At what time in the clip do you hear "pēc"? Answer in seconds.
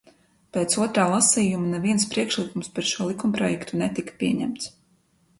0.55-0.75